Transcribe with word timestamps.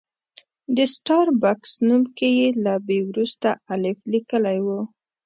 د 0.75 0.77
سټار 0.93 1.27
بکس 1.41 1.71
نوم 1.87 2.03
کې 2.17 2.29
یې 2.39 2.47
له 2.63 2.73
بي 2.87 2.99
وروسته 3.09 3.47
الف 3.73 3.97
لیکلی 4.13 4.57
و. 4.65 4.67